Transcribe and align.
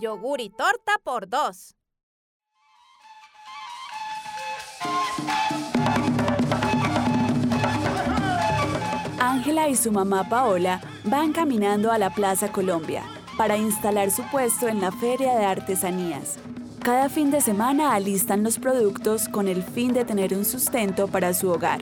yogur 0.00 0.40
y 0.40 0.50
torta 0.50 0.92
por 1.02 1.28
dos. 1.28 1.74
Ángela 9.20 9.68
y 9.68 9.76
su 9.76 9.90
mamá 9.92 10.28
Paola 10.28 10.80
van 11.04 11.32
caminando 11.32 11.90
a 11.90 11.98
la 11.98 12.10
Plaza 12.10 12.52
Colombia 12.52 13.02
para 13.36 13.56
instalar 13.56 14.10
su 14.10 14.22
puesto 14.30 14.68
en 14.68 14.80
la 14.80 14.92
Feria 14.92 15.34
de 15.34 15.44
Artesanías. 15.44 16.38
Cada 16.82 17.08
fin 17.08 17.30
de 17.30 17.40
semana 17.40 17.94
alistan 17.94 18.42
los 18.42 18.58
productos 18.58 19.28
con 19.28 19.48
el 19.48 19.62
fin 19.62 19.92
de 19.92 20.04
tener 20.04 20.34
un 20.34 20.44
sustento 20.44 21.08
para 21.08 21.32
su 21.32 21.48
hogar. 21.50 21.80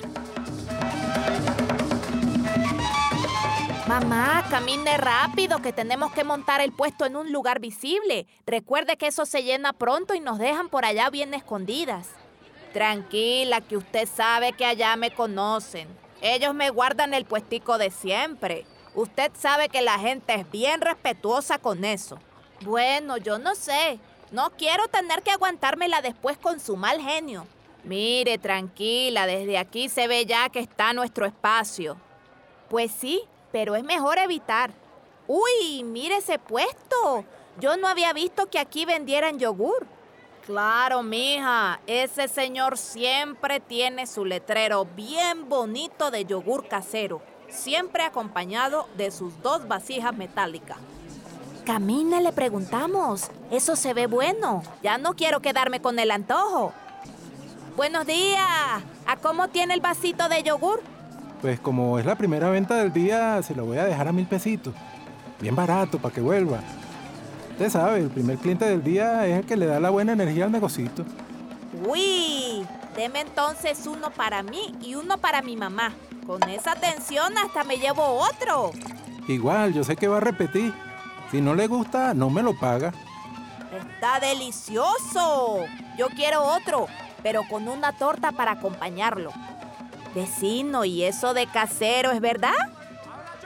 Mamá, 3.93 4.43
camine 4.49 4.97
rápido, 4.97 5.61
que 5.61 5.71
tenemos 5.71 6.13
que 6.13 6.25
montar 6.25 6.63
el 6.63 6.73
puesto 6.73 7.05
en 7.05 7.15
un 7.15 7.31
lugar 7.31 7.61
visible. 7.61 8.27
Recuerde 8.47 8.97
que 8.97 9.09
eso 9.09 9.27
se 9.27 9.43
llena 9.43 9.75
pronto 9.75 10.15
y 10.15 10.21
nos 10.21 10.39
dejan 10.39 10.71
por 10.71 10.87
allá 10.87 11.11
bien 11.11 11.35
escondidas. 11.35 12.09
Tranquila, 12.73 13.61
que 13.61 13.77
usted 13.77 14.09
sabe 14.09 14.55
que 14.55 14.65
allá 14.65 14.97
me 14.97 15.11
conocen. 15.11 15.89
Ellos 16.23 16.55
me 16.55 16.71
guardan 16.71 17.13
el 17.13 17.27
puestico 17.27 17.77
de 17.77 17.91
siempre. 17.91 18.65
Usted 18.95 19.31
sabe 19.39 19.69
que 19.69 19.83
la 19.83 19.99
gente 19.99 20.37
es 20.37 20.51
bien 20.51 20.81
respetuosa 20.81 21.59
con 21.59 21.85
eso. 21.85 22.19
Bueno, 22.63 23.19
yo 23.19 23.39
no 23.39 23.55
sé. 23.55 23.99
No 24.31 24.53
quiero 24.57 24.89
tener 24.89 25.23
que 25.23 25.33
aguantármela 25.33 26.01
después 26.01 26.39
con 26.39 26.61
su 26.61 26.79
mal 26.79 26.99
genio. 26.99 27.47
Mire, 27.85 28.39
tranquila, 28.39 29.27
desde 29.27 29.59
aquí 29.59 29.91
se 29.91 30.09
ve 30.09 30.25
ya 30.25 30.49
que 30.49 30.61
está 30.61 30.95
nuestro 30.95 31.27
espacio. 31.27 31.99
Pues 32.71 32.91
sí, 32.91 33.29
pero 33.53 33.77
es 33.77 33.85
mejor 33.85 34.19
evitar. 34.19 34.73
Uy, 35.29 35.85
mire 35.85 36.17
ese 36.17 36.39
puesto. 36.39 37.25
Yo 37.61 37.77
no 37.77 37.87
había 37.87 38.13
visto 38.13 38.49
que 38.51 38.59
aquí 38.59 38.85
vendieran 38.85 39.39
yogur. 39.39 39.87
Claro, 40.47 41.03
mija, 41.05 41.81
ese 41.87 42.27
señor 42.27 42.77
siempre 42.77 43.61
tiene 43.61 44.09
su 44.09 44.25
letrero 44.25 44.87
bien 44.97 45.49
bonito 45.49 46.11
de 46.11 46.25
yogur 46.25 46.67
casero, 46.67 47.23
siempre 47.49 48.03
acompañado 48.03 48.89
de 48.97 49.13
sus 49.13 49.41
dos 49.41 49.69
vasijas 49.69 50.17
metálicas. 50.17 50.79
Camina, 51.65 52.21
le 52.21 52.33
preguntamos. 52.33 53.31
Eso 53.53 53.77
se 53.77 53.95
ve 53.95 54.09
bueno. 54.09 54.65
Ya 54.83 54.99
no 54.99 55.15
quiero 55.15 55.41
quedarme 55.41 55.81
con 55.81 56.01
el 56.01 56.11
antojo. 56.11 56.73
Buenos 57.77 58.05
días. 58.05 58.83
¿A 59.07 59.17
cómo 59.23 59.47
tiene 59.47 59.75
el 59.75 59.81
vasito 59.81 60.29
de 60.29 60.43
yogur? 60.43 60.83
Pues 61.43 61.59
como 61.59 61.99
es 61.99 62.07
la 62.07 62.15
primera 62.15 62.49
venta 62.51 62.77
del 62.77 62.93
día, 62.93 63.43
se 63.43 63.57
lo 63.57 63.67
voy 63.67 63.77
a 63.77 63.85
dejar 63.85 64.07
a 64.07 64.13
mil 64.13 64.27
pesitos. 64.27 64.73
Bien 65.41 65.57
barato, 65.57 65.99
para 65.99 66.15
que 66.15 66.21
vuelva. 66.21 66.61
Usted 67.51 67.69
sabe, 67.69 67.99
el 67.99 68.11
primer 68.11 68.39
cliente 68.39 68.65
del 68.65 68.85
día 68.85 69.27
es 69.27 69.41
el 69.41 69.45
que 69.45 69.57
le 69.57 69.67
da 69.67 69.81
la 69.81 69.91
buena 69.91 70.13
energía 70.13 70.45
al 70.45 70.53
negocito. 70.53 71.05
Uy, 71.85 72.65
deme 72.97 73.21
entonces 73.21 73.89
uno 73.89 74.11
para 74.11 74.45
mí 74.45 74.77
y 74.81 74.95
uno 74.95 75.19
para 75.19 75.43
mi 75.43 75.57
mamá. 75.57 75.93
Con 76.29 76.49
esa 76.49 76.73
atención 76.73 77.37
hasta 77.37 77.65
me 77.65 77.77
llevo 77.77 78.05
otro. 78.05 78.71
Igual, 79.27 79.75
yo 79.75 79.83
sé 79.83 79.97
que 79.97 80.07
va 80.07 80.19
a 80.19 80.21
repetir. 80.21 80.73
Si 81.33 81.41
no 81.41 81.57
le 81.57 81.67
gusta, 81.67 82.15
no 82.15 82.31
me 82.31 82.45
lo 82.45 82.57
paga. 82.57 82.93
Está 83.77 84.21
delicioso. 84.21 85.65
Yo 85.99 86.07
quiero 86.15 86.45
otro, 86.45 86.87
pero 87.25 87.43
con 87.51 87.67
una 87.67 87.93
torta 87.93 88.31
para 88.31 88.53
acompañarlo. 88.53 89.33
Vecino, 90.15 90.85
¿y 90.85 91.05
eso 91.05 91.35
de 91.35 91.47
casero 91.47 92.11
es 92.11 92.21
verdad? 92.21 92.53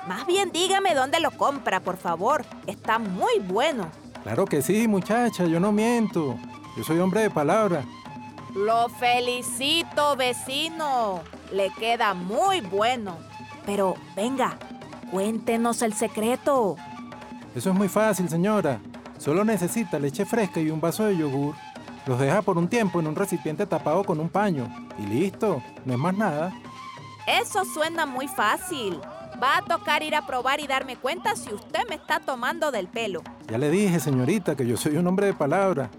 Más 0.09 0.27
bien 0.27 0.53
dígame 0.53 0.95
dónde 0.95 1.21
lo 1.21 1.31
compra, 1.33 1.81
por 1.81 1.97
favor. 1.97 2.45
Está 2.67 2.99
muy 2.99 3.39
bueno. 3.41 3.89
Claro 4.23 4.45
que 4.45 4.63
sí, 4.63 4.89
muchacha, 4.89 5.45
yo 5.47 5.61
no 5.61 5.73
miento. 5.73 6.37
Yo 6.77 6.85
soy 6.85 6.99
hombre 6.99 7.23
de 7.23 7.31
palabra. 7.31 7.85
Lo 8.55 8.89
felicito, 8.89 10.17
vecino. 10.17 11.21
Le 11.53 11.71
queda 11.71 12.15
muy 12.15 12.61
bueno. 12.61 13.17
Pero 13.65 13.95
venga, 14.15 14.59
cuéntenos 15.11 15.83
el 15.83 15.93
secreto. 15.93 16.77
Eso 17.55 17.71
es 17.71 17.77
muy 17.77 17.89
fácil, 17.89 18.29
señora. 18.29 18.81
Solo 19.19 19.45
necesita 19.45 19.99
leche 19.99 20.25
fresca 20.25 20.61
y 20.61 20.71
un 20.71 20.81
vaso 20.81 21.05
de 21.05 21.17
yogur. 21.17 21.55
Los 22.07 22.21
deja 22.21 22.43
por 22.43 22.59
un 22.59 22.69
tiempo 22.69 23.01
en 23.01 23.09
un 23.09 23.17
recipiente 23.17 23.67
tapado 23.67 24.05
con 24.05 24.21
un 24.21 24.29
paño. 24.29 24.86
Y 24.99 25.07
listo, 25.07 25.63
no 25.85 25.93
es 25.93 25.99
más 25.99 26.17
nada. 26.17 26.53
Eso 27.27 27.65
suena 27.65 28.07
muy 28.07 28.29
fácil. 28.29 29.01
Va 29.43 29.59
a 29.59 29.63
tocar 29.63 30.03
ir 30.03 30.15
a 30.15 30.27
probar 30.27 30.61
y 30.61 30.67
darme 30.67 30.97
cuenta 30.97 31.37
si 31.37 31.53
usted 31.53 31.81
me 31.89 31.97
está 31.97 32.21
tomando 32.21 32.71
del 32.71 32.89
pelo. 32.89 33.23
Ya 33.49 33.59
le 33.59 33.71
dije, 33.71 34.01
señorita, 34.01 34.57
que 34.57 34.67
yo 34.67 34.77
soy 34.77 34.97
un 34.97 35.07
hombre 35.07 35.27
de 35.27 35.35
palabra. 35.35 35.91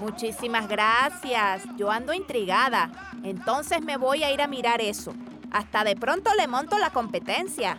Muchísimas 0.00 0.68
gracias. 0.68 1.62
Yo 1.78 1.90
ando 1.90 2.12
intrigada. 2.12 2.90
Entonces 3.22 3.80
me 3.80 3.96
voy 3.96 4.24
a 4.24 4.32
ir 4.32 4.42
a 4.42 4.46
mirar 4.46 4.80
eso. 4.80 5.14
Hasta 5.50 5.84
de 5.84 5.96
pronto 5.96 6.30
le 6.36 6.48
monto 6.48 6.76
la 6.76 6.90
competencia. 6.90 7.78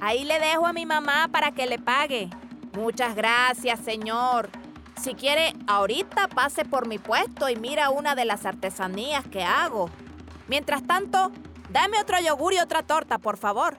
Ahí 0.00 0.24
le 0.24 0.40
dejo 0.40 0.66
a 0.66 0.72
mi 0.72 0.86
mamá 0.86 1.28
para 1.30 1.52
que 1.52 1.66
le 1.66 1.78
pague. 1.78 2.28
Muchas 2.72 3.14
gracias, 3.14 3.78
señor. 3.80 4.50
Si 5.00 5.14
quiere, 5.14 5.54
ahorita 5.66 6.28
pase 6.28 6.64
por 6.64 6.86
mi 6.86 6.98
puesto 6.98 7.48
y 7.48 7.56
mira 7.56 7.90
una 7.90 8.14
de 8.14 8.24
las 8.24 8.46
artesanías 8.46 9.26
que 9.26 9.42
hago. 9.42 9.90
Mientras 10.48 10.86
tanto, 10.86 11.32
dame 11.70 12.00
otro 12.00 12.18
yogur 12.20 12.52
y 12.52 12.58
otra 12.58 12.82
torta, 12.82 13.18
por 13.18 13.36
favor. 13.36 13.78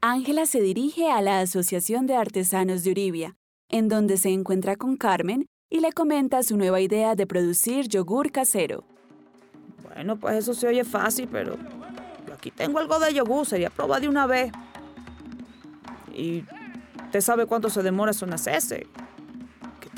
Ángela 0.00 0.46
se 0.46 0.60
dirige 0.60 1.10
a 1.10 1.20
la 1.22 1.40
Asociación 1.40 2.06
de 2.06 2.14
Artesanos 2.14 2.84
de 2.84 2.92
Uribia, 2.92 3.34
en 3.68 3.88
donde 3.88 4.16
se 4.16 4.28
encuentra 4.28 4.76
con 4.76 4.96
Carmen 4.96 5.46
y 5.70 5.80
le 5.80 5.92
comenta 5.92 6.42
su 6.42 6.56
nueva 6.56 6.80
idea 6.80 7.16
de 7.16 7.26
producir 7.26 7.88
yogur 7.88 8.30
casero. 8.30 8.84
Bueno, 9.82 10.16
pues 10.16 10.36
eso 10.36 10.54
se 10.54 10.68
oye 10.68 10.84
fácil, 10.84 11.28
pero 11.30 11.56
yo 12.26 12.34
aquí 12.34 12.52
tengo 12.52 12.78
algo 12.78 13.00
de 13.00 13.12
yogur, 13.12 13.44
sería 13.44 13.70
probar 13.70 14.00
de 14.00 14.08
una 14.08 14.26
vez. 14.26 14.52
Y 16.14 16.44
usted 17.06 17.20
sabe 17.20 17.46
cuánto 17.46 17.70
se 17.70 17.82
demora 17.82 18.12
eso 18.12 18.24
en 18.24 18.34
hacerse 18.34 18.86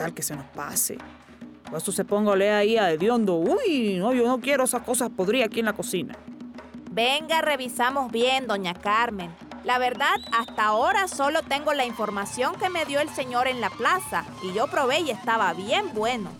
tal 0.00 0.14
que 0.14 0.22
se 0.22 0.34
nos 0.34 0.46
pase. 0.46 0.96
O 1.70 1.76
eso 1.76 1.92
se 1.92 2.06
ponga 2.06 2.32
a 2.32 2.36
leer 2.36 2.54
ahí 2.54 2.76
a 2.78 2.90
hediondo. 2.90 3.36
Uy, 3.36 3.96
no, 3.98 4.14
yo 4.14 4.26
no 4.26 4.40
quiero 4.40 4.64
esas 4.64 4.82
cosas 4.82 5.10
podría 5.10 5.44
aquí 5.44 5.60
en 5.60 5.66
la 5.66 5.74
cocina. 5.74 6.16
Venga, 6.90 7.42
revisamos 7.42 8.10
bien, 8.10 8.46
doña 8.46 8.72
Carmen. 8.72 9.30
La 9.62 9.78
verdad, 9.78 10.16
hasta 10.32 10.64
ahora 10.64 11.06
solo 11.06 11.42
tengo 11.42 11.74
la 11.74 11.84
información 11.84 12.54
que 12.54 12.70
me 12.70 12.86
dio 12.86 12.98
el 13.00 13.10
señor 13.10 13.46
en 13.46 13.60
la 13.60 13.68
plaza 13.68 14.24
y 14.42 14.54
yo 14.54 14.68
probé 14.68 15.00
y 15.00 15.10
estaba 15.10 15.52
bien 15.52 15.92
bueno. 15.92 16.30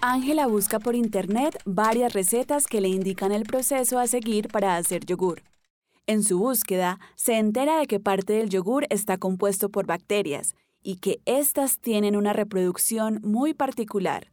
Ángela 0.00 0.48
busca 0.48 0.80
por 0.80 0.96
internet 0.96 1.56
varias 1.64 2.12
recetas 2.12 2.66
que 2.66 2.80
le 2.80 2.88
indican 2.88 3.30
el 3.30 3.44
proceso 3.44 4.00
a 4.00 4.08
seguir 4.08 4.48
para 4.48 4.76
hacer 4.76 5.06
yogur. 5.06 5.42
En 6.08 6.24
su 6.24 6.38
búsqueda, 6.38 6.98
se 7.14 7.38
entera 7.38 7.78
de 7.78 7.86
que 7.86 8.00
parte 8.00 8.32
del 8.34 8.50
yogur 8.50 8.86
está 8.90 9.18
compuesto 9.18 9.68
por 9.68 9.86
bacterias 9.86 10.56
y 10.84 10.96
que 10.96 11.20
éstas 11.24 11.78
tienen 11.80 12.14
una 12.14 12.32
reproducción 12.32 13.20
muy 13.24 13.54
particular. 13.54 14.30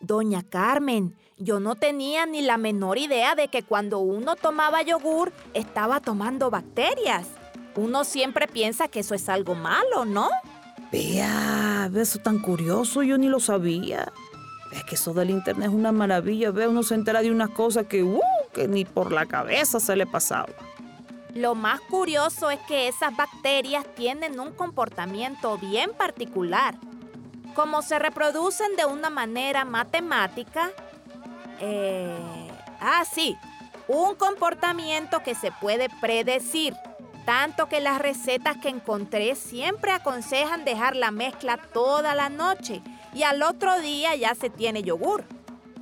Doña 0.00 0.42
Carmen, 0.42 1.16
yo 1.38 1.60
no 1.60 1.76
tenía 1.76 2.26
ni 2.26 2.42
la 2.42 2.58
menor 2.58 2.98
idea 2.98 3.36
de 3.36 3.48
que 3.48 3.62
cuando 3.62 4.00
uno 4.00 4.34
tomaba 4.36 4.82
yogur 4.82 5.32
estaba 5.54 6.00
tomando 6.00 6.50
bacterias. 6.50 7.28
Uno 7.76 8.04
siempre 8.04 8.48
piensa 8.48 8.88
que 8.88 9.00
eso 9.00 9.14
es 9.14 9.28
algo 9.28 9.54
malo, 9.54 10.04
¿no? 10.04 10.28
Vea, 10.90 11.88
eso 11.94 12.18
tan 12.18 12.40
curioso, 12.40 13.02
yo 13.02 13.16
ni 13.16 13.28
lo 13.28 13.40
sabía. 13.40 14.12
Es 14.72 14.84
que 14.84 14.96
eso 14.96 15.14
del 15.14 15.30
internet 15.30 15.68
es 15.68 15.74
una 15.74 15.92
maravilla, 15.92 16.50
ve, 16.50 16.66
uno 16.66 16.82
se 16.82 16.94
entera 16.94 17.22
de 17.22 17.30
unas 17.30 17.50
cosas 17.50 17.86
que, 17.86 18.02
uh, 18.02 18.20
que 18.52 18.66
ni 18.66 18.84
por 18.84 19.12
la 19.12 19.26
cabeza 19.26 19.78
se 19.80 19.96
le 19.96 20.06
pasaba. 20.06 20.48
Lo 21.34 21.54
más 21.54 21.80
curioso 21.80 22.50
es 22.50 22.60
que 22.60 22.88
esas 22.88 23.16
bacterias 23.16 23.86
tienen 23.94 24.38
un 24.38 24.52
comportamiento 24.52 25.56
bien 25.56 25.92
particular. 25.92 26.74
Como 27.54 27.80
se 27.80 27.98
reproducen 27.98 28.76
de 28.76 28.84
una 28.84 29.08
manera 29.08 29.64
matemática, 29.64 30.70
eh, 31.60 32.50
ah, 32.80 33.04
sí, 33.10 33.36
un 33.88 34.14
comportamiento 34.14 35.22
que 35.22 35.34
se 35.34 35.52
puede 35.52 35.88
predecir. 36.00 36.74
Tanto 37.24 37.66
que 37.66 37.80
las 37.80 38.00
recetas 38.00 38.56
que 38.58 38.68
encontré 38.68 39.34
siempre 39.34 39.92
aconsejan 39.92 40.64
dejar 40.64 40.96
la 40.96 41.12
mezcla 41.12 41.56
toda 41.56 42.14
la 42.14 42.28
noche 42.28 42.82
y 43.14 43.22
al 43.22 43.42
otro 43.42 43.80
día 43.80 44.14
ya 44.16 44.34
se 44.34 44.50
tiene 44.50 44.82
yogur. 44.82 45.24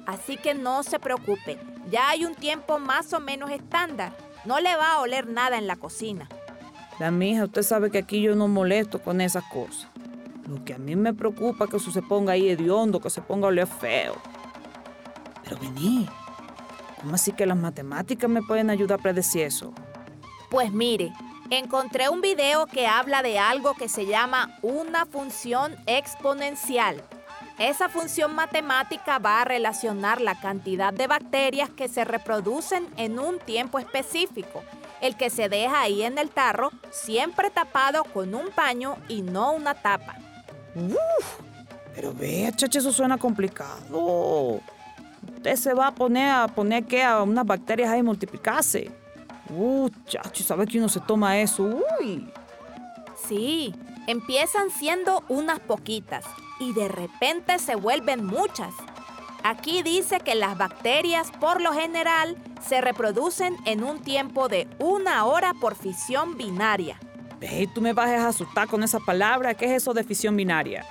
Así 0.07 0.37
que 0.37 0.55
no 0.55 0.83
se 0.83 0.99
preocupe, 0.99 1.59
ya 1.91 2.11
hay 2.11 2.25
un 2.25 2.35
tiempo 2.35 2.79
más 2.79 3.13
o 3.13 3.21
menos 3.21 3.51
estándar. 3.51 4.13
No 4.45 4.61
le 4.61 4.75
va 4.77 4.95
a 4.95 5.01
oler 5.01 5.29
nada 5.29 5.59
en 5.59 5.67
la 5.67 5.77
cocina. 5.77 6.29
La 6.99 7.11
mija, 7.11 7.45
usted 7.45 7.63
sabe 7.63 7.91
que 7.91 7.99
aquí 7.99 8.21
yo 8.21 8.35
no 8.35 8.49
molesto 8.49 9.01
con 9.01 9.21
esas 9.21 9.45
cosas. 9.45 9.89
Lo 10.47 10.65
que 10.65 10.75
a 10.75 10.79
mí 10.79 10.97
me 10.97 11.15
preocupa 11.15 11.65
es 11.65 11.71
que 11.71 11.77
eso 11.77 11.91
se 11.91 12.03
ponga 12.03 12.33
ahí 12.33 12.49
hediondo, 12.49 13.01
que 13.01 13.11
se 13.11 13.23
ponga 13.23 13.47
a 13.47 13.49
oler 13.49 13.67
feo. 13.67 14.17
Pero 15.45 15.59
vení, 15.59 16.09
¿cómo 17.01 17.15
así 17.15 17.33
que 17.33 17.47
las 17.47 17.57
matemáticas 17.57 18.29
me 18.29 18.43
pueden 18.43 18.71
ayudar 18.71 18.99
a 18.99 19.03
predecir 19.03 19.43
eso? 19.43 19.73
Pues 20.51 20.73
mire, 20.73 21.13
encontré 21.51 22.09
un 22.09 22.21
video 22.21 22.67
que 22.67 22.87
habla 22.87 23.23
de 23.23 23.39
algo 23.39 23.75
que 23.75 23.89
se 23.89 24.07
llama 24.07 24.59
una 24.63 25.07
función 25.07 25.77
exponencial. 25.87 27.03
Esa 27.61 27.91
función 27.91 28.35
matemática 28.35 29.19
va 29.19 29.43
a 29.43 29.45
relacionar 29.45 30.23
la 30.23 30.41
cantidad 30.41 30.95
de 30.95 31.07
bacterias 31.07 31.69
que 31.69 31.89
se 31.89 32.07
reproducen 32.07 32.89
en 32.97 33.19
un 33.19 33.39
tiempo 33.39 33.79
específico, 33.79 34.63
el 35.03 35.15
que 35.15 35.29
se 35.29 35.51
deja 35.51 35.83
ahí 35.83 36.03
en 36.03 36.17
el 36.17 36.31
tarro, 36.31 36.71
siempre 36.89 37.51
tapado 37.51 38.05
con 38.05 38.35
un 38.35 38.49
paño 38.49 38.97
y 39.09 39.21
no 39.21 39.53
una 39.53 39.75
tapa. 39.75 40.17
Uf, 40.75 41.41
pero 41.95 42.15
vea, 42.15 42.51
chacha, 42.51 42.79
eso 42.79 42.95
suena 42.95 43.19
complicado. 43.19 44.59
Usted 45.37 45.57
se 45.57 45.75
va 45.75 45.89
a 45.89 45.95
poner 45.95 46.31
a 46.31 46.49
poner 46.49 46.87
que 46.87 47.05
a 47.05 47.23
unas 47.23 47.45
bacterias 47.45 47.91
ahí 47.91 48.03
multiplicarse. 48.03 48.91
Uh, 49.51 49.91
chacho, 50.07 50.43
¿sabe 50.43 50.67
que 50.67 50.79
uno 50.79 50.89
se 50.89 51.01
toma 51.01 51.39
eso? 51.39 51.79
Uy. 52.01 52.27
Sí, 53.29 53.75
empiezan 54.07 54.71
siendo 54.71 55.23
unas 55.29 55.61
poquitas 55.61 56.25
y 56.61 56.73
de 56.73 56.87
repente 56.87 57.59
se 57.59 57.75
vuelven 57.75 58.25
muchas. 58.25 58.73
Aquí 59.43 59.83
dice 59.83 60.21
que 60.21 60.37
las 60.37 60.57
bacterias 60.57 61.33
por 61.41 61.61
lo 61.61 61.73
general 61.73 62.37
se 62.65 62.81
reproducen 62.81 63.57
en 63.65 63.83
un 63.83 64.01
tiempo 64.01 64.49
de 64.49 64.69
una 64.79 65.25
hora 65.25 65.55
por 65.55 65.75
fisión 65.75 66.37
binaria. 66.37 67.01
Ve, 67.41 67.69
tú 67.75 67.81
me 67.81 67.93
vas 67.93 68.11
a 68.11 68.29
asustar 68.29 68.69
con 68.69 68.85
esa 68.85 69.01
palabra. 69.01 69.55
¿Qué 69.55 69.65
es 69.65 69.83
eso 69.83 69.95
de 69.95 70.05
fisión 70.05 70.37
binaria? 70.37 70.87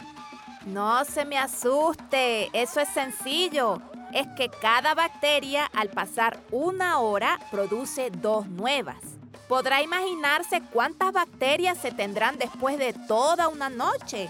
No 0.66 1.06
se 1.06 1.24
me 1.24 1.38
asuste, 1.38 2.50
eso 2.54 2.82
es 2.82 2.90
sencillo 2.90 3.82
es 4.14 4.28
que 4.36 4.50
cada 4.50 4.96
bacteria 4.96 5.66
al 5.66 5.90
pasar 5.90 6.40
una 6.52 7.00
hora 7.00 7.40
produce 7.52 8.10
dos 8.12 8.48
nuevas. 8.48 8.98
Podrá 9.48 9.82
imaginarse 9.82 10.62
cuántas 10.72 11.12
bacterias 11.12 11.78
se 11.78 11.92
tendrán 11.92 12.38
después 12.38 12.78
de 12.78 12.94
toda 12.94 13.48
una 13.48 13.70
noche. 13.70 14.30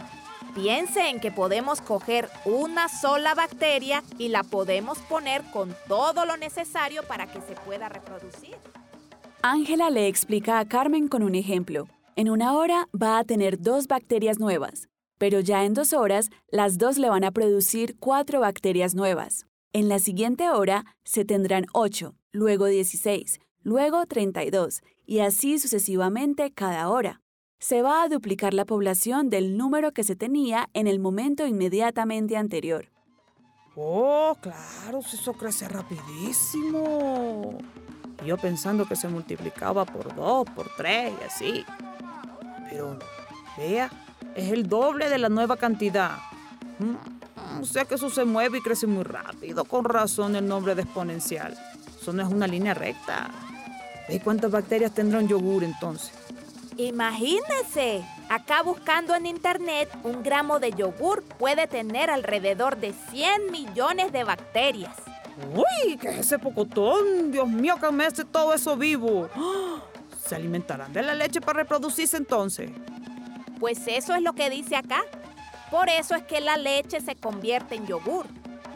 Piense 0.55 1.09
en 1.09 1.19
que 1.19 1.31
podemos 1.31 1.79
coger 1.79 2.27
una 2.43 2.89
sola 2.89 3.35
bacteria 3.35 4.03
y 4.17 4.29
la 4.29 4.43
podemos 4.43 4.97
poner 4.99 5.43
con 5.51 5.75
todo 5.87 6.25
lo 6.25 6.37
necesario 6.37 7.03
para 7.03 7.27
que 7.27 7.39
se 7.41 7.53
pueda 7.53 7.87
reproducir. 7.87 8.55
Ángela 9.41 9.89
le 9.89 10.07
explica 10.07 10.59
a 10.59 10.67
Carmen 10.67 11.07
con 11.07 11.23
un 11.23 11.35
ejemplo. 11.35 11.87
En 12.15 12.29
una 12.29 12.53
hora 12.53 12.89
va 12.99 13.19
a 13.19 13.23
tener 13.23 13.61
dos 13.61 13.87
bacterias 13.87 14.39
nuevas, 14.39 14.89
pero 15.17 15.39
ya 15.39 15.63
en 15.65 15.73
dos 15.73 15.93
horas 15.93 16.29
las 16.49 16.77
dos 16.77 16.97
le 16.97 17.09
van 17.09 17.23
a 17.23 17.31
producir 17.31 17.97
cuatro 17.99 18.39
bacterias 18.39 18.95
nuevas. 18.95 19.45
En 19.71 19.87
la 19.87 19.99
siguiente 19.99 20.49
hora 20.49 20.83
se 21.03 21.25
tendrán 21.25 21.67
8, 21.73 22.15
luego 22.31 22.65
16, 22.65 23.39
luego 23.61 24.05
32, 24.07 24.81
y 25.05 25.19
así 25.19 25.59
sucesivamente 25.59 26.51
cada 26.51 26.89
hora. 26.89 27.21
Se 27.59 27.81
va 27.81 28.03
a 28.03 28.07
duplicar 28.07 28.53
la 28.53 28.63
población 28.63 29.29
del 29.29 29.57
número 29.57 29.91
que 29.91 30.05
se 30.05 30.15
tenía 30.15 30.69
en 30.73 30.87
el 30.87 30.97
momento 30.97 31.45
inmediatamente 31.45 32.37
anterior. 32.37 32.87
Oh, 33.75 34.37
claro, 34.39 34.99
eso 34.99 35.33
crece 35.33 35.67
rapidísimo. 35.67 37.57
Yo 38.25 38.37
pensando 38.37 38.87
que 38.87 38.95
se 38.95 39.09
multiplicaba 39.09 39.83
por 39.85 40.15
2, 40.15 40.49
por 40.51 40.69
3 40.77 41.11
y 41.19 41.23
así. 41.25 41.65
Pero, 42.69 42.97
vea, 43.57 43.89
es 44.35 44.53
el 44.53 44.67
doble 44.67 45.09
de 45.09 45.17
la 45.17 45.27
nueva 45.27 45.57
cantidad. 45.57 46.17
Mm. 46.79 47.61
O 47.61 47.65
sea 47.65 47.83
que 47.83 47.95
eso 47.95 48.09
se 48.09 48.23
mueve 48.23 48.59
y 48.59 48.61
crece 48.61 48.87
muy 48.87 49.03
rápido. 49.03 49.65
Con 49.65 49.83
razón 49.83 50.37
el 50.37 50.47
nombre 50.47 50.75
de 50.75 50.83
exponencial. 50.83 51.57
Eso 52.01 52.13
no 52.13 52.23
es 52.23 52.29
una 52.29 52.47
línea 52.47 52.73
recta. 52.73 53.29
¿Ve 54.07 54.21
cuántas 54.21 54.49
bacterias 54.49 54.93
tendrá 54.93 55.19
un 55.19 55.27
yogur 55.27 55.65
entonces? 55.65 56.13
Imagínese, 56.79 58.05
acá 58.29 58.61
buscando 58.63 59.13
en 59.13 59.25
internet, 59.25 59.89
un 60.03 60.23
gramo 60.23 60.61
de 60.61 60.71
yogur 60.71 61.23
puede 61.23 61.67
tener 61.67 62.09
alrededor 62.09 62.77
de 62.77 62.93
100 63.11 63.51
millones 63.51 64.13
de 64.13 64.23
bacterias. 64.23 64.95
¡Uy! 65.53 65.97
¿Qué 65.97 66.07
es 66.07 66.19
ese 66.19 66.39
pocotón? 66.39 67.33
Dios 67.33 67.49
mío, 67.49 67.75
que 67.81 67.91
me 67.91 68.05
hace 68.05 68.23
todo 68.23 68.53
eso 68.53 68.77
vivo. 68.77 69.27
¿Se 70.25 70.35
alimentarán 70.35 70.93
de 70.93 71.03
la 71.03 71.13
leche 71.13 71.41
para 71.41 71.59
reproducirse 71.59 72.15
entonces? 72.15 72.71
Pues 73.59 73.85
eso 73.87 74.15
es 74.15 74.21
lo 74.21 74.31
que 74.31 74.49
dice 74.49 74.77
acá. 74.77 75.01
Por 75.69 75.89
eso 75.89 76.15
es 76.15 76.23
que 76.23 76.39
la 76.39 76.55
leche 76.55 77.01
se 77.01 77.17
convierte 77.17 77.75
en 77.75 77.87
yogur. 77.87 78.25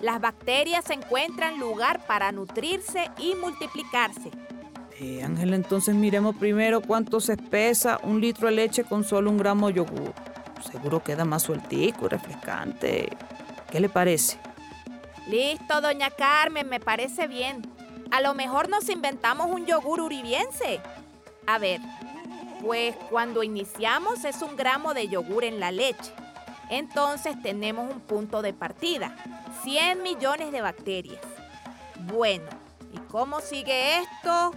Las 0.01 0.19
bacterias 0.19 0.89
encuentran 0.89 1.57
lugar 1.57 2.05
para 2.05 2.33
nutrirse 2.33 3.09
y 3.17 3.33
multiplicarse. 3.35 4.29
Eh, 4.99 5.23
Ángela, 5.23 5.55
entonces 5.55 5.95
miremos 5.95 6.35
primero 6.35 6.81
cuánto 6.81 7.19
se 7.19 7.33
espesa 7.33 7.99
un 8.03 8.21
litro 8.21 8.47
de 8.47 8.53
leche 8.53 8.83
con 8.83 9.03
solo 9.03 9.31
un 9.31 9.37
gramo 9.37 9.67
de 9.67 9.75
yogur. 9.75 10.13
Seguro 10.71 11.03
queda 11.03 11.25
más 11.25 11.43
sueltico 11.43 12.05
y 12.05 12.09
refrescante. 12.09 13.09
¿Qué 13.71 13.79
le 13.79 13.89
parece? 13.89 14.37
Listo, 15.27 15.81
doña 15.81 16.11
Carmen, 16.11 16.69
me 16.69 16.79
parece 16.79 17.27
bien. 17.27 17.61
A 18.11 18.21
lo 18.21 18.33
mejor 18.35 18.69
nos 18.69 18.89
inventamos 18.89 19.49
un 19.49 19.65
yogur 19.65 20.01
uribiense. 20.01 20.79
A 21.47 21.57
ver, 21.57 21.81
pues 22.61 22.95
cuando 23.09 23.43
iniciamos 23.43 24.23
es 24.25 24.41
un 24.41 24.55
gramo 24.55 24.93
de 24.93 25.07
yogur 25.07 25.43
en 25.43 25.59
la 25.59 25.71
leche. 25.71 26.13
Entonces 26.69 27.41
tenemos 27.41 27.91
un 27.91 27.99
punto 27.99 28.41
de 28.41 28.53
partida, 28.53 29.15
100 29.63 30.01
millones 30.01 30.51
de 30.51 30.61
bacterias. 30.61 31.21
Bueno, 32.05 32.45
¿y 32.91 32.97
cómo 33.09 33.41
sigue 33.41 33.99
esto? 33.99 34.53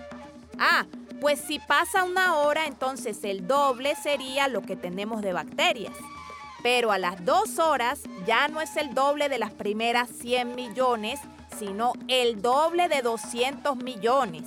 Ah, 0.59 0.87
pues 1.21 1.41
si 1.41 1.59
pasa 1.59 2.05
una 2.05 2.37
hora, 2.37 2.67
entonces 2.67 3.25
el 3.25 3.47
doble 3.47 3.95
sería 3.97 4.49
lo 4.49 4.63
que 4.63 4.77
tenemos 4.77 5.23
de 5.23 5.33
bacterias. 5.33 5.95
Pero 6.63 6.93
a 6.93 6.99
las 6.99 7.25
dos 7.25 7.59
horas 7.59 8.03
ya 8.27 8.49
no 8.49 8.61
es 8.61 8.77
el 8.77 8.95
doble 8.95 9.29
de 9.29 9.39
las 9.39 9.53
primeras 9.53 10.09
100 10.11 10.55
millones, 10.55 11.21
sino 11.59 11.93
el 12.09 12.43
doble 12.43 12.89
de 12.89 13.03
200 13.03 13.77
millones. 13.77 14.45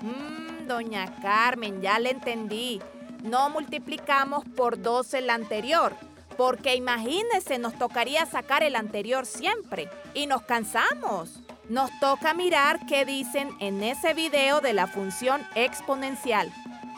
Mmm, 0.00 0.66
doña 0.66 1.14
Carmen, 1.20 1.80
ya 1.82 1.98
le 1.98 2.10
entendí. 2.10 2.80
No 3.22 3.50
multiplicamos 3.50 4.44
por 4.56 4.80
12 4.80 5.18
el 5.18 5.30
anterior, 5.30 5.94
porque 6.36 6.74
imagínese, 6.74 7.58
nos 7.58 7.78
tocaría 7.78 8.26
sacar 8.26 8.62
el 8.62 8.74
anterior 8.74 9.26
siempre 9.26 9.88
y 10.14 10.26
nos 10.26 10.42
cansamos. 10.42 11.41
Nos 11.68 11.90
toca 12.00 12.34
mirar 12.34 12.86
qué 12.86 13.04
dicen 13.04 13.50
en 13.60 13.82
ese 13.82 14.14
video 14.14 14.60
de 14.60 14.72
la 14.72 14.86
función 14.86 15.40
exponencial. 15.54 16.52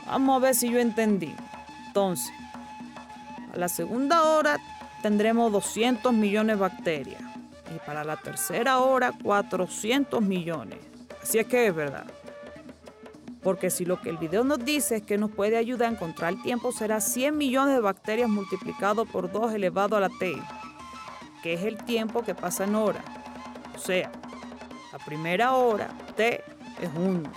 Vamos 0.07 0.37
a 0.37 0.39
ver 0.47 0.55
si 0.55 0.71
yo 0.71 0.79
entendí. 0.79 1.35
Entonces, 1.87 2.33
a 3.53 3.57
la 3.59 3.69
segunda 3.69 4.23
hora 4.23 4.59
tendremos 5.03 5.53
200 5.53 6.13
millones 6.13 6.57
de 6.57 6.61
bacterias 6.61 7.23
y 7.75 7.79
para 7.87 8.05
la 8.05 8.17
tercera 8.17 8.79
hora 8.79 9.13
400 9.23 10.23
millones. 10.23 10.79
Así 11.23 11.39
es 11.39 11.47
que 11.47 11.67
es 11.67 11.75
verdad. 11.75 12.07
Porque 13.43 13.69
si 13.69 13.85
lo 13.85 14.01
que 14.01 14.09
el 14.09 14.17
video 14.17 14.45
nos 14.45 14.65
dice 14.65 14.97
es 14.97 15.03
que 15.03 15.19
nos 15.19 15.31
puede 15.31 15.59
ayudar 15.59 15.91
a 15.91 15.93
encontrar 15.93 16.33
el 16.33 16.43
tiempo, 16.43 16.73
será 16.73 17.01
100 17.01 17.37
millones 17.37 17.75
de 17.75 17.81
bacterias 17.83 18.31
multiplicado 18.31 19.05
por 19.05 19.31
2 19.31 19.53
elevado 19.53 19.97
a 19.97 20.01
la 20.01 20.09
t, 20.09 20.35
que 21.43 21.53
es 21.53 21.63
el 21.65 21.77
tiempo 21.85 22.23
que 22.23 22.35
pasa 22.35 22.65
en 22.65 22.75
hora. 22.75 23.05
O 23.75 23.79
sea, 23.79 24.11
la 24.95 25.05
primera 25.05 25.55
hora, 25.55 25.89
t, 26.15 26.45
es 26.81 26.91
1. 26.95 27.29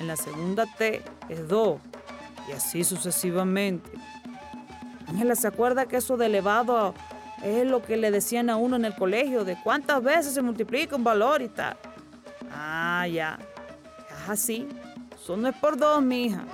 En 0.00 0.06
la 0.06 0.16
segunda 0.16 0.66
t 0.66 1.02
es 1.30 1.48
2. 1.48 1.80
Y 2.46 2.52
así 2.52 2.84
sucesivamente. 2.84 3.90
Ángela, 5.08 5.34
¿se 5.34 5.48
acuerda 5.48 5.86
que 5.86 5.96
eso 5.96 6.18
de 6.18 6.26
elevado 6.26 6.92
es 7.42 7.66
lo 7.66 7.82
que 7.82 7.96
le 7.96 8.10
decían 8.10 8.50
a 8.50 8.56
uno 8.56 8.76
en 8.76 8.84
el 8.84 8.94
colegio? 8.94 9.46
De 9.46 9.56
cuántas 9.64 10.02
veces 10.02 10.34
se 10.34 10.42
multiplica 10.42 10.94
un 10.94 11.04
valor 11.04 11.40
y 11.40 11.48
tal. 11.48 11.78
Ah, 12.52 13.06
ya. 13.10 13.38
Es 14.10 14.28
así. 14.28 14.68
Eso 15.14 15.38
no 15.38 15.48
es 15.48 15.56
por 15.56 15.78
dos, 15.78 16.02
mija. 16.02 16.44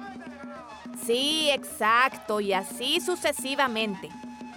Sí, 1.05 1.51
exacto, 1.51 2.41
y 2.41 2.53
así 2.53 3.01
sucesivamente. 3.01 4.11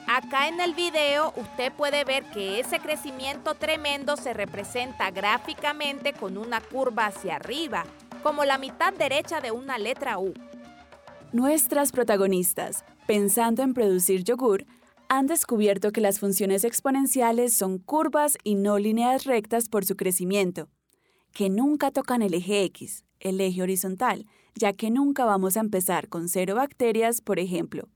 Acá 0.07 0.47
en 0.47 0.61
el 0.61 0.75
video 0.75 1.33
usted 1.35 1.73
puede 1.73 2.03
ver 2.03 2.23
que 2.25 2.59
ese 2.59 2.79
crecimiento 2.79 3.55
tremendo 3.55 4.17
se 4.17 4.33
representa 4.33 5.09
gráficamente 5.09 6.13
con 6.13 6.37
una 6.37 6.61
curva 6.61 7.07
hacia 7.07 7.37
arriba, 7.37 7.85
como 8.21 8.45
la 8.45 8.59
mitad 8.59 8.93
derecha 8.93 9.41
de 9.41 9.51
una 9.51 9.79
letra 9.79 10.19
U. 10.19 10.33
Nuestras 11.33 11.91
protagonistas, 11.91 12.85
pensando 13.07 13.63
en 13.63 13.73
producir 13.73 14.23
yogur, 14.23 14.65
han 15.09 15.25
descubierto 15.25 15.91
que 15.91 16.01
las 16.01 16.19
funciones 16.19 16.63
exponenciales 16.63 17.55
son 17.57 17.79
curvas 17.79 18.37
y 18.43 18.55
no 18.55 18.77
líneas 18.77 19.25
rectas 19.25 19.69
por 19.69 19.85
su 19.85 19.95
crecimiento, 19.95 20.69
que 21.33 21.49
nunca 21.49 21.89
tocan 21.89 22.21
el 22.21 22.35
eje 22.35 22.63
X, 22.65 23.03
el 23.19 23.41
eje 23.41 23.63
horizontal, 23.63 24.27
ya 24.53 24.73
que 24.73 24.91
nunca 24.91 25.25
vamos 25.25 25.57
a 25.57 25.61
empezar 25.61 26.09
con 26.09 26.29
cero 26.29 26.55
bacterias, 26.55 27.21
por 27.21 27.39
ejemplo. 27.39 27.89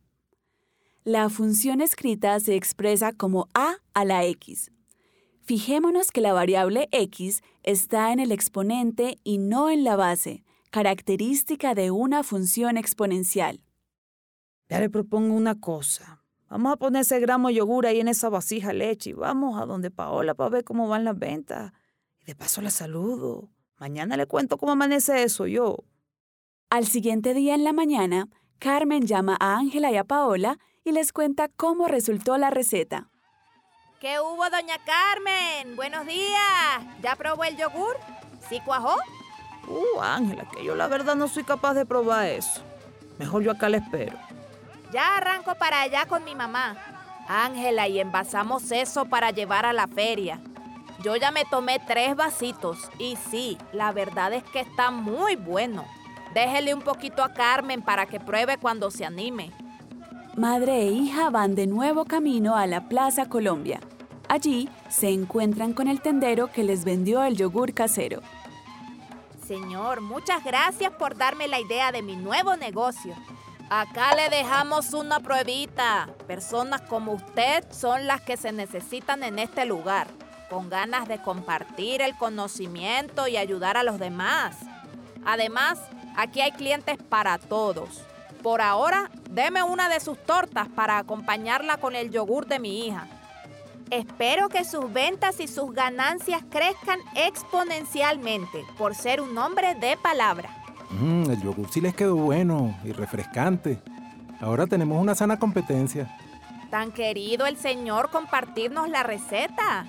La 1.06 1.30
función 1.30 1.80
escrita 1.80 2.40
se 2.42 2.56
expresa 2.56 3.14
como 3.14 3.48
a 3.54 3.78
a 3.94 4.04
la 4.04 4.26
x. 4.26 4.72
Fijémonos 5.42 6.12
que 6.12 6.20
la 6.20 6.34
variable 6.34 6.90
x 6.92 7.42
está 7.64 8.12
en 8.12 8.20
el 8.20 8.34
exponente 8.34 9.18
y 9.24 9.38
no 9.38 9.70
en 9.70 9.86
la 9.86 9.96
base, 9.96 10.44
característica 10.72 11.74
de 11.74 11.90
una 11.90 12.22
función 12.24 12.78
exponencial. 12.78 13.64
Ya 14.68 14.80
le 14.82 14.90
propongo 14.90 15.34
una 15.34 15.60
cosa. 15.60 16.22
Vamos 16.50 16.74
a 16.74 16.78
poner 16.78 17.02
ese 17.02 17.20
gramo 17.20 17.48
de 17.48 17.56
yogur 17.56 17.86
ahí 17.86 18.02
en 18.02 18.10
esa 18.10 18.28
vasija 18.30 18.74
leche 18.74 19.12
y 19.12 19.14
vamos 19.14 19.60
a 19.60 19.66
donde 19.66 19.92
Paola 19.92 20.34
para 20.36 20.50
ver 20.50 20.64
cómo 20.66 20.90
van 20.90 21.06
las 21.06 21.18
ventas. 21.18 21.72
Y 22.20 22.26
de 22.26 22.36
paso 22.36 22.62
la 22.62 22.72
saludo. 22.72 23.50
Mañana 23.80 24.18
le 24.18 24.28
cuento 24.28 24.58
cómo 24.58 24.74
amanece 24.74 25.24
eso 25.24 25.48
yo. 25.48 25.78
Al 26.70 26.86
siguiente 26.86 27.34
día 27.34 27.56
en 27.56 27.64
la 27.64 27.72
mañana, 27.72 28.28
Carmen 28.60 29.08
llama 29.08 29.38
a 29.40 29.58
Ángela 29.58 29.92
y 29.92 29.96
a 29.96 30.04
Paola 30.04 30.60
y 30.90 30.92
les 30.92 31.14
cuenta 31.14 31.50
cómo 31.50 31.88
resultó 31.88 32.38
la 32.40 32.50
receta. 32.50 33.10
¿Qué 34.00 34.20
hubo, 34.20 34.50
doña 34.50 34.78
Carmen? 34.84 35.76
Buenos 35.76 36.08
días. 36.08 36.82
¿Ya 37.04 37.16
probó 37.16 37.44
el 37.44 37.56
yogur? 37.58 37.96
¿Sí 38.50 38.60
cuajó? 38.66 38.98
Uh, 39.68 40.02
Ángela, 40.02 40.48
que 40.50 40.64
yo 40.64 40.74
la 40.74 40.88
verdad 40.88 41.16
no 41.16 41.28
soy 41.28 41.44
capaz 41.44 41.76
de 41.76 41.86
probar 41.86 42.26
eso. 42.26 42.64
Mejor 43.20 43.44
yo 43.44 43.52
acá 43.52 43.70
le 43.70 43.78
espero. 43.78 44.18
Ya 44.92 45.18
arranco 45.18 45.54
para 45.56 45.82
allá 45.82 46.08
con 46.08 46.24
mi 46.24 46.34
mamá. 46.34 46.76
Ángela, 47.28 47.88
y 47.88 48.00
envasamos 48.00 48.72
eso 48.72 49.06
para 49.06 49.30
llevar 49.30 49.68
a 49.68 49.74
la 49.74 49.86
feria. 49.86 50.42
Yo 51.04 51.16
ya 51.18 51.30
me 51.30 51.46
tomé 51.46 51.78
tres 51.80 52.16
vasitos 52.16 52.90
y 52.98 53.16
sí, 53.30 53.60
la 53.74 53.92
verdad 53.92 54.34
es 54.34 54.44
que 54.44 54.62
está 54.62 54.90
muy 54.90 55.36
bueno. 55.36 55.86
Déjele 56.34 56.74
un 56.74 56.82
poquito 56.82 57.24
a 57.24 57.34
Carmen 57.34 57.84
para 57.84 58.08
que 58.08 58.20
pruebe 58.20 58.58
cuando 58.58 58.90
se 58.90 59.06
anime. 59.06 59.52
Madre 60.40 60.84
e 60.84 60.86
hija 60.86 61.30
van 61.30 61.54
de 61.54 61.68
nuevo 61.68 62.06
camino 62.06 62.56
a 62.56 62.66
la 62.66 62.88
Plaza 62.88 63.28
Colombia. 63.28 63.82
Allí 64.30 64.70
se 64.88 65.10
encuentran 65.10 65.74
con 65.74 65.90
el 65.90 66.00
tendero 66.00 66.50
que 66.50 66.64
les 66.64 66.86
vendió 66.86 67.22
el 67.26 67.36
yogur 67.36 67.74
casero. 67.74 68.22
Señor, 69.46 70.00
muchas 70.00 70.42
gracias 70.46 70.94
por 70.94 71.18
darme 71.18 71.50
la 71.50 71.60
idea 71.60 71.92
de 71.92 72.04
mi 72.04 72.16
nuevo 72.16 72.56
negocio. 72.56 73.16
Acá 73.70 74.16
le 74.16 74.30
dejamos 74.30 74.94
una 74.94 75.20
pruebita. 75.20 76.08
Personas 76.26 76.80
como 76.84 77.12
usted 77.12 77.66
son 77.70 78.08
las 78.08 78.22
que 78.22 78.38
se 78.38 78.54
necesitan 78.54 79.24
en 79.24 79.40
este 79.40 79.66
lugar, 79.66 80.08
con 80.50 80.70
ganas 80.70 81.10
de 81.10 81.22
compartir 81.22 82.02
el 82.02 82.16
conocimiento 82.16 83.28
y 83.28 83.36
ayudar 83.36 83.76
a 83.76 83.84
los 83.84 84.00
demás. 84.00 84.56
Además, 85.26 85.80
aquí 86.16 86.40
hay 86.40 86.54
clientes 86.54 86.96
para 87.10 87.38
todos. 87.40 88.06
Por 88.44 88.62
ahora, 88.62 89.12
deme 89.30 89.64
una 89.64 89.90
de 89.90 90.00
sus 90.00 90.18
tortas 90.18 90.68
para 90.70 90.98
acompañarla 90.98 91.78
con 91.78 91.96
el 91.96 92.10
yogur 92.10 92.48
de 92.48 92.60
mi 92.60 92.86
hija. 92.86 93.08
Espero 93.90 94.50
que 94.50 94.64
sus 94.64 94.92
ventas 94.94 95.40
y 95.40 95.48
sus 95.48 95.74
ganancias 95.74 96.44
crezcan 96.50 97.00
exponencialmente 97.16 98.64
por 98.78 98.96
ser 98.96 99.20
un 99.20 99.38
hombre 99.38 99.76
de 99.76 99.98
palabra. 99.98 100.50
Mm, 100.92 101.32
el 101.32 101.42
yogur 101.42 101.70
sí 101.70 101.82
les 101.82 101.96
quedó 101.96 102.16
bueno 102.16 102.78
y 102.84 102.92
refrescante. 102.92 103.82
Ahora 104.40 104.68
tenemos 104.68 105.02
una 105.02 105.16
sana 105.16 105.38
competencia. 105.38 106.16
Tan 106.70 106.92
querido 106.92 107.46
el 107.46 107.58
señor 107.58 108.10
compartirnos 108.12 108.90
la 108.90 109.04
receta. 109.04 109.86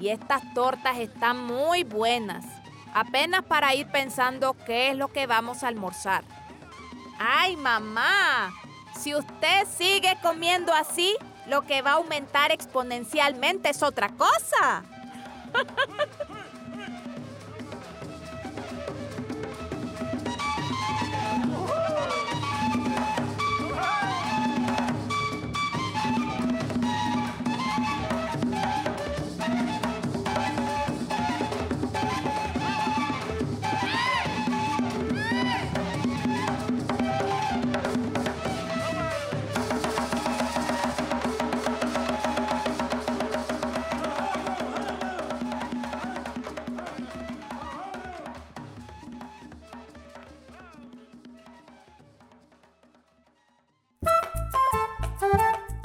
Y 0.00 0.08
estas 0.08 0.42
tortas 0.52 0.98
están 0.98 1.38
muy 1.38 1.84
buenas. 1.84 2.44
Apenas 2.92 3.44
para 3.44 3.74
ir 3.74 3.86
pensando 3.86 4.56
qué 4.66 4.90
es 4.90 4.96
lo 4.96 5.08
que 5.08 5.26
vamos 5.26 5.62
a 5.62 5.68
almorzar. 5.68 6.24
¡Ay, 7.26 7.56
mamá! 7.56 8.52
Si 9.00 9.14
usted 9.14 9.66
sigue 9.78 10.18
comiendo 10.20 10.74
así, 10.74 11.16
lo 11.46 11.62
que 11.62 11.80
va 11.80 11.92
a 11.92 11.94
aumentar 11.94 12.52
exponencialmente 12.52 13.70
es 13.70 13.82
otra 13.82 14.10
cosa. 14.10 14.82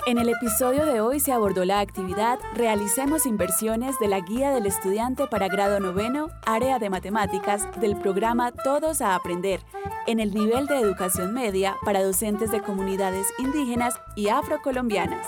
En 0.10 0.18
el 0.18 0.30
episodio 0.30 0.88
de 0.88 1.01
hoy 1.01 1.20
se 1.20 1.32
abordó 1.32 1.66
la 1.66 1.82
actividad 1.82 2.39
Realicemos 2.56 3.28
inversiones 3.28 4.00
de 4.00 4.08
la 4.08 4.22
Guía 4.22 4.50
del 4.50 4.66
Estudiante 4.66 5.28
para 5.28 5.50
Grado 5.50 5.80
Noveno, 5.80 6.30
Área 6.48 6.80
de 6.80 6.89
Matemáticas 6.89 7.68
del 7.80 7.96
programa 7.96 8.51
Todos 8.51 9.01
a 9.01 9.13
Aprender, 9.13 9.60
en 10.08 10.20
el 10.20 10.34
nivel 10.34 10.66
de 10.66 10.80
educación 10.80 11.32
media 11.32 11.78
para 11.86 12.01
docentes 12.01 12.51
de 12.51 12.60
comunidades 12.60 13.28
indígenas 13.38 14.01
y 14.16 14.30
afrocolombianas. 14.30 15.28